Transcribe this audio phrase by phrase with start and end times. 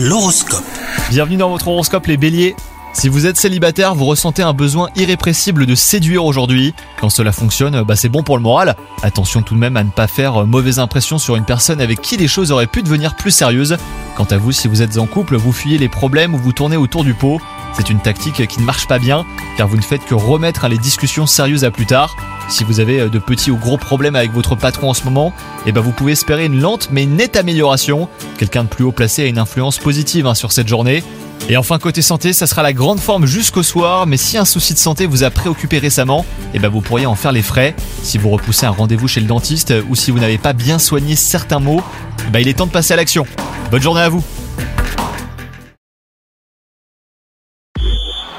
[0.00, 0.62] L'horoscope.
[1.10, 2.54] Bienvenue dans votre horoscope les béliers.
[2.92, 6.72] Si vous êtes célibataire, vous ressentez un besoin irrépressible de séduire aujourd'hui.
[7.00, 8.76] Quand cela fonctionne, bah c'est bon pour le moral.
[9.02, 12.16] Attention tout de même à ne pas faire mauvaise impression sur une personne avec qui
[12.16, 13.76] les choses auraient pu devenir plus sérieuses.
[14.16, 16.76] Quant à vous, si vous êtes en couple, vous fuyez les problèmes ou vous tournez
[16.76, 17.40] autour du pot.
[17.72, 19.26] C'est une tactique qui ne marche pas bien,
[19.56, 22.14] car vous ne faites que remettre les discussions sérieuses à plus tard.
[22.48, 25.34] Si vous avez de petits ou gros problèmes avec votre patron en ce moment,
[25.66, 28.08] eh ben vous pouvez espérer une lente mais nette amélioration.
[28.38, 31.02] Quelqu'un de plus haut placé a une influence positive hein, sur cette journée.
[31.50, 34.72] Et enfin côté santé, ça sera la grande forme jusqu'au soir, mais si un souci
[34.72, 37.76] de santé vous a préoccupé récemment, eh ben vous pourriez en faire les frais.
[38.02, 41.16] Si vous repoussez un rendez-vous chez le dentiste ou si vous n'avez pas bien soigné
[41.16, 41.82] certains mots,
[42.26, 43.26] eh ben il est temps de passer à l'action.
[43.70, 44.24] Bonne journée à vous